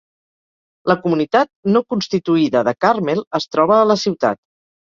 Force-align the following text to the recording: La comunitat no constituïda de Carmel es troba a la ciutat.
La 0.91 0.95
comunitat 1.03 1.51
no 1.75 1.83
constituïda 1.95 2.65
de 2.69 2.75
Carmel 2.87 3.25
es 3.41 3.49
troba 3.57 3.81
a 3.83 3.87
la 3.95 4.03
ciutat. 4.07 4.43